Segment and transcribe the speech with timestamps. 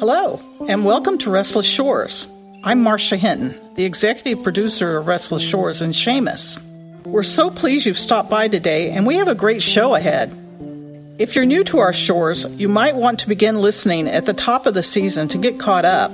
[0.00, 2.26] Hello, and welcome to Restless Shores.
[2.64, 6.60] I'm Marcia Hinton, the executive producer of Restless Shores and Seamus.
[7.04, 10.36] We're so pleased you've stopped by today, and we have a great show ahead.
[11.20, 14.66] If you're new to our shores, you might want to begin listening at the top
[14.66, 16.10] of the season to get caught up.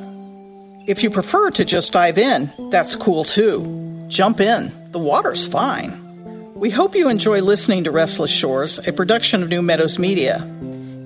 [0.86, 4.04] If you prefer to just dive in, that's cool too.
[4.08, 6.54] Jump in, the water's fine.
[6.54, 10.46] We hope you enjoy listening to Restless Shores, a production of New Meadows Media.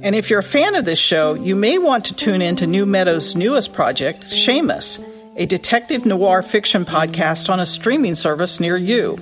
[0.04, 2.66] And if you're a fan of this show, you may want to tune in to
[2.66, 5.02] New Meadows' newest project, Seamus,
[5.38, 9.16] a detective noir fiction podcast on a streaming service near you.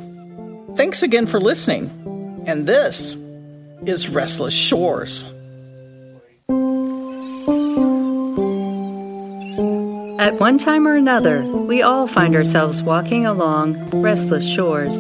[0.75, 2.43] Thanks again for listening.
[2.48, 3.15] And this
[3.87, 5.23] is Restless Shores.
[10.19, 14.99] At one time or another, we all find ourselves walking along restless shores.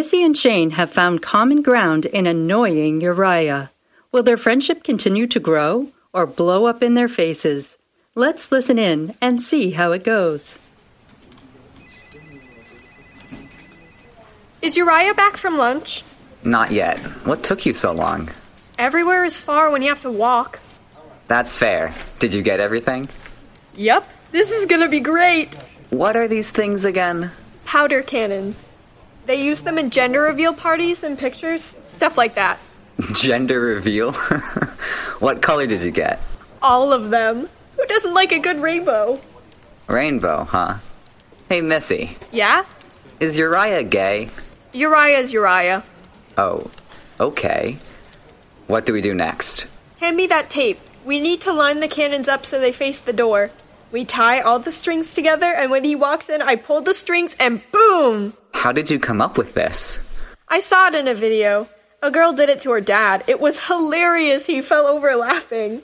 [0.00, 3.70] Missy and Shane have found common ground in annoying Uriah.
[4.10, 7.76] Will their friendship continue to grow or blow up in their faces?
[8.14, 10.58] Let's listen in and see how it goes.
[14.62, 16.02] Is Uriah back from lunch?
[16.42, 16.98] Not yet.
[17.26, 18.30] What took you so long?
[18.78, 20.60] Everywhere is far when you have to walk.
[21.28, 21.92] That's fair.
[22.20, 23.10] Did you get everything?
[23.76, 25.56] Yep, this is gonna be great.
[25.90, 27.32] What are these things again?
[27.66, 28.56] Powder cannons.
[29.30, 32.58] They use them in gender reveal parties and pictures, stuff like that.
[33.14, 34.10] Gender reveal?
[35.20, 36.20] what color did you get?
[36.60, 37.48] All of them.
[37.76, 39.20] Who doesn't like a good rainbow?
[39.86, 40.78] Rainbow, huh?
[41.48, 42.16] Hey, Missy.
[42.32, 42.64] Yeah?
[43.20, 44.30] Is Uriah gay?
[44.72, 45.84] Uriah's Uriah.
[46.36, 46.68] Oh,
[47.20, 47.76] okay.
[48.66, 49.68] What do we do next?
[50.00, 50.80] Hand me that tape.
[51.04, 53.52] We need to line the cannons up so they face the door.
[53.92, 57.34] We tie all the strings together, and when he walks in, I pull the strings
[57.40, 58.34] and boom!
[58.54, 60.06] How did you come up with this?
[60.48, 61.68] I saw it in a video.
[62.02, 63.24] A girl did it to her dad.
[63.26, 64.46] It was hilarious.
[64.46, 65.82] He fell over laughing.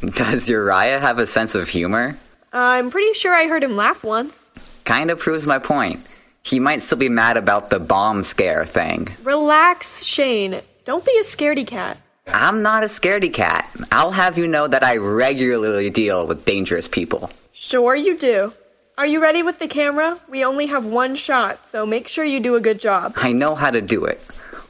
[0.00, 2.16] Does Uriah have a sense of humor?
[2.52, 4.50] I'm pretty sure I heard him laugh once.
[4.84, 6.04] Kinda proves my point.
[6.44, 9.08] He might still be mad about the bomb scare thing.
[9.22, 10.60] Relax, Shane.
[10.84, 11.98] Don't be a scaredy cat.
[12.28, 13.70] I'm not a scaredy cat.
[13.90, 17.30] I'll have you know that I regularly deal with dangerous people.
[17.52, 18.52] Sure, you do.
[18.98, 20.18] Are you ready with the camera?
[20.28, 23.14] We only have one shot, so make sure you do a good job.
[23.16, 24.18] I know how to do it.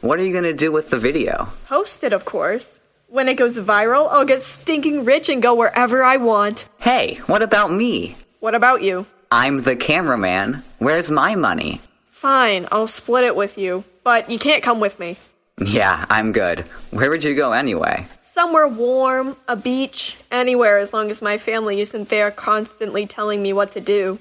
[0.01, 1.49] What are you gonna do with the video?
[1.67, 2.81] Post it, of course.
[3.09, 6.69] When it goes viral, I'll get stinking rich and go wherever I want.
[6.81, 8.17] Hey, what about me?
[8.41, 9.07] What about you?
[9.31, 10.63] I'm the cameraman.
[10.79, 11.81] Where's my money?
[12.11, 15.17] Fine, I'll split it with you, but you can't come with me.
[15.61, 16.61] Yeah, I'm good.
[16.91, 18.07] Where would you go anyway?
[18.21, 23.53] Somewhere warm, a beach, anywhere as long as my family isn't there constantly telling me
[23.53, 24.19] what to do.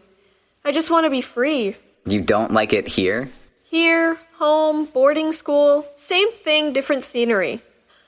[0.66, 1.76] I just want to be free.
[2.06, 3.30] You don't like it here?
[3.64, 7.62] Here, home, boarding school, same thing, different scenery.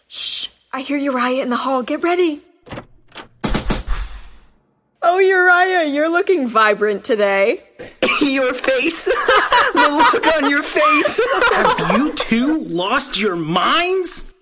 [0.07, 1.83] Shh, I hear Uriah in the hall.
[1.83, 2.41] Get ready.
[5.01, 7.61] Oh, Uriah, you're looking vibrant today.
[8.31, 9.05] Your face!
[9.73, 11.19] the look on your face!
[11.51, 14.33] Have you two lost your minds?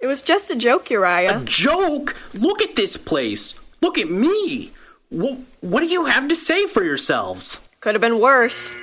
[0.00, 1.38] It was just a joke, Uriah.
[1.38, 2.16] A joke?
[2.34, 3.58] Look at this place.
[3.80, 4.70] Look at me.
[5.10, 7.66] What, what do you have to say for yourselves?
[7.80, 8.74] Could have been worse.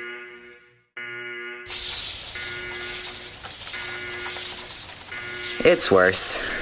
[5.68, 6.55] It's worse.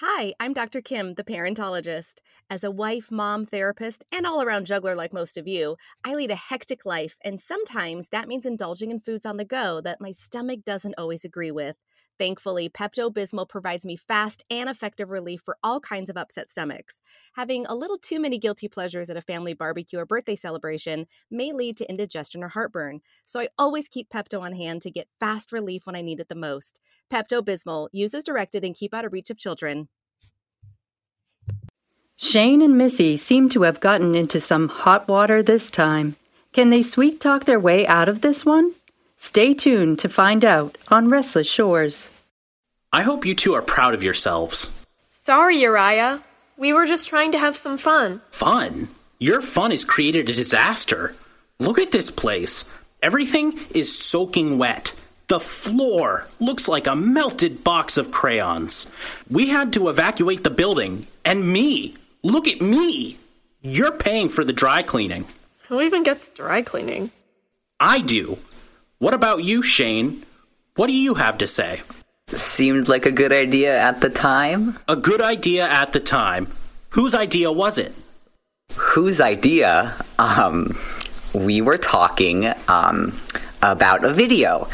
[0.00, 0.80] Hi, I'm Dr.
[0.82, 2.20] Kim, the parentologist.
[2.50, 6.30] As a wife, mom, therapist, and all around juggler like most of you, I lead
[6.30, 10.10] a hectic life, and sometimes that means indulging in foods on the go that my
[10.12, 11.76] stomach doesn't always agree with.
[12.18, 17.02] Thankfully, Pepto Bismol provides me fast and effective relief for all kinds of upset stomachs.
[17.34, 21.52] Having a little too many guilty pleasures at a family barbecue or birthday celebration may
[21.52, 25.52] lead to indigestion or heartburn, so I always keep Pepto on hand to get fast
[25.52, 26.80] relief when I need it the most.
[27.12, 29.88] Pepto Bismol, use as directed and keep out of reach of children.
[32.16, 36.16] Shane and Missy seem to have gotten into some hot water this time.
[36.54, 38.72] Can they sweet talk their way out of this one?
[39.16, 42.10] Stay tuned to find out on Restless Shores.
[42.92, 44.70] I hope you two are proud of yourselves.
[45.10, 46.22] Sorry, Uriah.
[46.56, 48.20] We were just trying to have some fun.
[48.30, 48.88] Fun?
[49.18, 51.14] Your fun has created a disaster.
[51.58, 52.70] Look at this place.
[53.02, 54.94] Everything is soaking wet.
[55.28, 58.86] The floor looks like a melted box of crayons.
[59.28, 61.06] We had to evacuate the building.
[61.24, 61.96] And me.
[62.22, 63.16] Look at me.
[63.60, 65.24] You're paying for the dry cleaning.
[65.68, 67.10] Who even gets dry cleaning?
[67.80, 68.38] I do.
[68.98, 70.22] What about you, Shane?
[70.76, 71.82] What do you have to say?
[72.28, 74.78] Seemed like a good idea at the time.
[74.88, 76.48] A good idea at the time.
[76.90, 77.92] Whose idea was it?
[78.74, 79.94] Whose idea?
[80.18, 80.76] Um,
[81.34, 83.18] we were talking um,
[83.62, 84.66] about a video.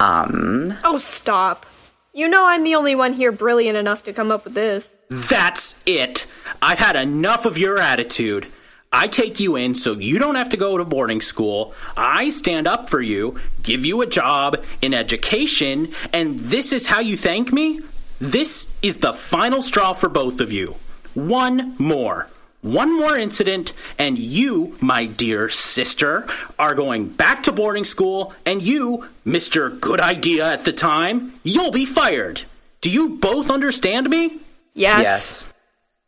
[0.00, 1.66] Um, Oh, stop.
[2.14, 4.94] You know I'm the only one here brilliant enough to come up with this.
[5.10, 6.26] That's it.
[6.62, 8.46] I've had enough of your attitude.
[8.92, 11.74] I take you in so you don't have to go to boarding school.
[11.96, 17.00] I stand up for you, give you a job, an education, and this is how
[17.00, 17.80] you thank me?
[18.18, 20.76] This is the final straw for both of you.
[21.14, 22.28] One more.
[22.62, 26.26] One more incident, and you, my dear sister,
[26.58, 29.78] are going back to boarding school, and you, Mr.
[29.78, 32.42] Good Idea at the time, you'll be fired.
[32.80, 34.40] Do you both understand me?
[34.74, 35.02] Yes.
[35.04, 35.55] yes.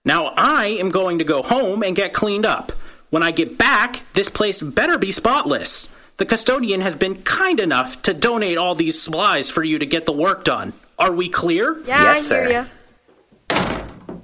[0.04, 2.72] Now I am going to go home and get cleaned up.
[3.10, 5.94] When I get back, this place better be spotless.
[6.18, 10.04] The custodian has been kind enough to donate all these supplies for you to get
[10.06, 10.72] the work done.
[10.98, 11.78] Are we clear?
[11.86, 12.52] Yeah, Yes, I hear sir.
[12.52, 14.18] ya.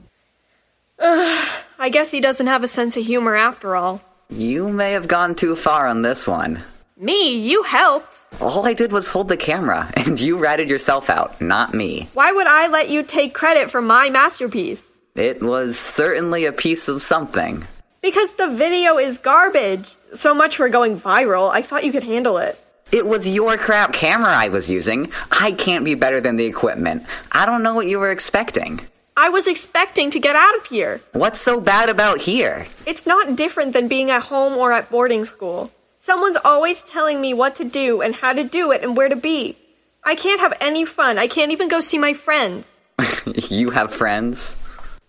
[0.99, 1.49] Ugh,
[1.79, 4.00] I guess he doesn't have a sense of humor after all.
[4.31, 6.62] You may have gone too far on this one.
[6.97, 8.19] Me, you helped.
[8.41, 12.09] All I did was hold the camera, and you ratted yourself out, not me.
[12.15, 14.91] Why would I let you take credit for my masterpiece?
[15.14, 17.64] It was certainly a piece of something.
[18.02, 19.94] Because the video is garbage.
[20.12, 21.52] So much for going viral.
[21.52, 22.61] I thought you could handle it.
[22.90, 25.12] It was your crap camera I was using.
[25.31, 27.05] I can't be better than the equipment.
[27.31, 28.81] I don't know what you were expecting.
[29.16, 31.00] I was expecting to get out of here.
[31.12, 32.66] What's so bad about here?
[32.84, 35.70] It's not different than being at home or at boarding school.
[36.00, 39.14] Someone's always telling me what to do and how to do it and where to
[39.14, 39.56] be.
[40.02, 41.19] I can't have any fun.
[41.19, 42.76] I can't even go see my friends.
[43.49, 44.63] you have friends?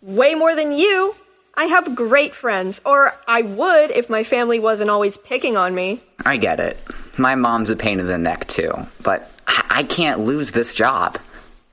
[0.06, 1.16] Way more than you.
[1.56, 6.00] I have great friends, or I would if my family wasn't always picking on me.
[6.24, 6.78] I get it.
[7.18, 8.72] My mom's a pain in the neck too,
[9.02, 11.18] but I can't lose this job.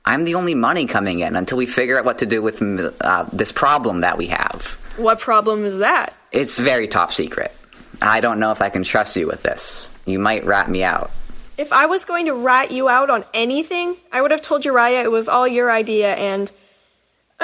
[0.03, 2.59] I'm the only money coming in until we figure out what to do with
[3.01, 4.79] uh, this problem that we have.
[4.97, 6.15] What problem is that?
[6.31, 7.55] It's very top secret.
[8.01, 9.93] I don't know if I can trust you with this.
[10.07, 11.11] You might rat me out.
[11.59, 15.03] If I was going to rat you out on anything, I would have told Uriah
[15.03, 16.51] it was all your idea and.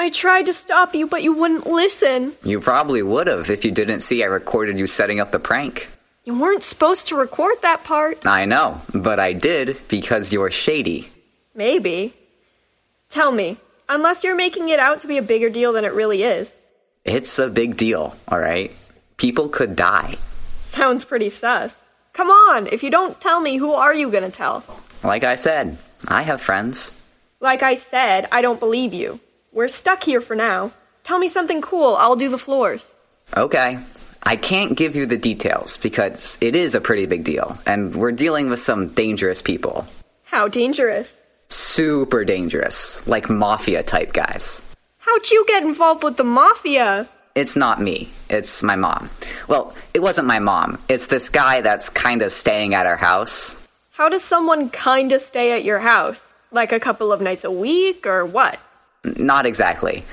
[0.00, 2.32] I tried to stop you, but you wouldn't listen.
[2.42, 5.90] You probably would have if you didn't see I recorded you setting up the prank.
[6.24, 8.24] You weren't supposed to record that part.
[8.24, 11.08] I know, but I did because you're shady.
[11.54, 12.14] Maybe.
[13.10, 13.58] Tell me,
[13.90, 16.56] unless you're making it out to be a bigger deal than it really is.
[17.04, 18.72] It's a big deal, alright?
[19.18, 20.14] People could die.
[20.54, 21.90] Sounds pretty sus.
[22.14, 24.64] Come on, if you don't tell me, who are you gonna tell?
[25.04, 25.76] Like I said,
[26.08, 26.96] I have friends.
[27.38, 29.20] Like I said, I don't believe you.
[29.52, 30.72] We're stuck here for now.
[31.02, 32.94] Tell me something cool, I'll do the floors.
[33.36, 33.78] Okay.
[34.22, 38.12] I can't give you the details because it is a pretty big deal, and we're
[38.12, 39.86] dealing with some dangerous people.
[40.24, 41.26] How dangerous.
[41.48, 44.62] Super dangerous, like mafia type guys.
[44.98, 47.08] How'd you get involved with the mafia?
[47.34, 49.10] It's not me, it's my mom.
[49.48, 53.66] Well, it wasn't my mom, it's this guy that's kind of staying at our house.
[53.92, 56.34] How does someone kinda stay at your house?
[56.52, 58.60] Like a couple of nights a week, or what?
[59.04, 60.04] Not exactly.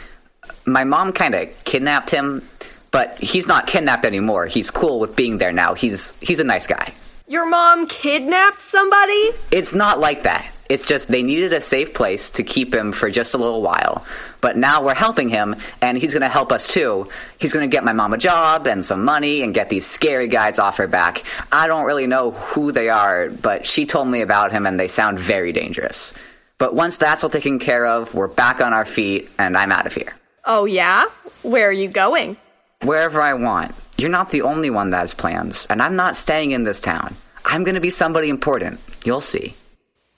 [0.66, 2.44] My mom kind of kidnapped him,
[2.92, 4.46] but he's not kidnapped anymore.
[4.46, 5.74] He's cool with being there now.
[5.74, 6.94] He's he's a nice guy.
[7.28, 9.32] Your mom kidnapped somebody?
[9.52, 10.50] It's not like that.
[10.70, 14.06] It's just they needed a safe place to keep him for just a little while.
[14.42, 17.08] But now we're helping him, and he's going to help us too.
[17.38, 20.28] He's going to get my mom a job and some money and get these scary
[20.28, 21.24] guys off her back.
[21.52, 24.88] I don't really know who they are, but she told me about him, and they
[24.88, 26.14] sound very dangerous.
[26.58, 29.86] But once that's all taken care of, we're back on our feet, and I'm out
[29.86, 30.14] of here.
[30.44, 31.06] Oh, yeah?
[31.44, 32.38] Where are you going?
[32.82, 33.76] Wherever I want.
[33.98, 37.16] You're not the only one that has plans, and I'm not staying in this town.
[37.46, 38.80] I'm to be somebody important.
[39.06, 39.54] You'll see.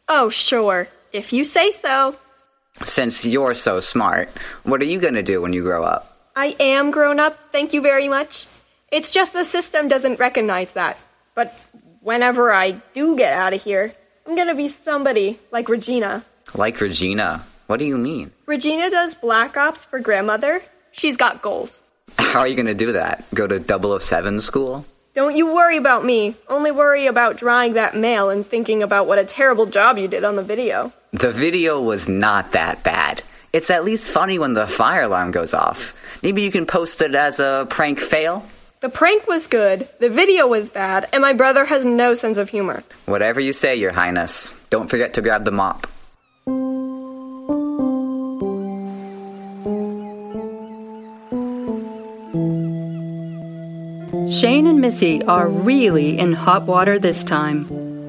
[0.08, 0.88] Oh, sure.
[1.12, 2.16] If you say so.
[2.86, 4.30] Since you're so smart,
[4.64, 6.18] what are you to do when you grow up?
[6.36, 8.48] I am grown up, thank you very much.
[8.92, 10.98] It's just the system doesn't recognize that.
[11.36, 11.54] But
[12.02, 13.94] whenever I do get out of here,
[14.26, 16.24] I'm gonna be somebody like Regina.
[16.56, 17.46] Like Regina.
[17.68, 18.32] What do you mean?
[18.48, 20.62] Regina does Black Ops for grandmother.
[20.92, 21.84] She's got goals.
[22.18, 23.24] How are you going to do that?
[23.34, 24.86] Go to 007 school?
[25.14, 26.34] Don't you worry about me.
[26.48, 30.24] Only worry about drawing that mail and thinking about what a terrible job you did
[30.24, 30.92] on the video.
[31.12, 33.22] The video was not that bad.
[33.54, 35.94] It's at least funny when the fire alarm goes off.
[36.24, 38.44] Maybe you can post it as a prank fail?
[38.82, 42.50] The prank was good, the video was bad, and my brother has no sense of
[42.50, 42.82] humor.
[43.08, 44.58] Whatever you say, Your Highness.
[44.70, 45.86] Don't forget to grab the mop.
[54.32, 57.66] Shane and Missy are really in hot water this time.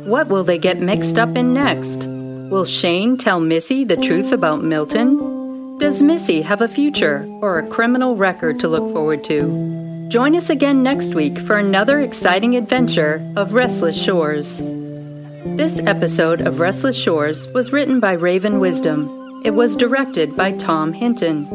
[0.07, 2.05] What will they get mixed up in next?
[2.07, 5.79] Will Shane tell Missy the truth about Milton?
[5.79, 9.80] Does Missy have a future or a criminal record to look forward to?
[10.11, 14.59] Join us again next week for another exciting adventure of Restless Shores.
[14.59, 19.43] This episode of Restless Shores was written by Raven Wisdom.
[19.45, 21.47] It was directed by Tom Hinton.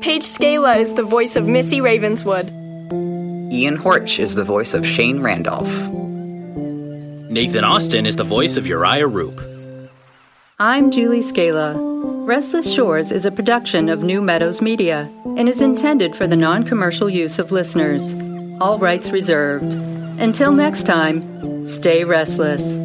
[0.00, 2.48] Paige Scala is the voice of Missy Ravenswood.
[3.52, 5.68] Ian Horch is the voice of Shane Randolf.
[7.30, 9.90] Nathan Austin is the voice of Uriah Roupp.
[10.58, 11.74] I'm Julie Scala.
[12.24, 16.62] Restless Shores is a production of New Meadows Media and is intended for the non
[16.62, 18.14] commercial use of listeners.
[18.60, 19.74] All rights reserved.
[20.20, 22.76] Until next time, stay restless.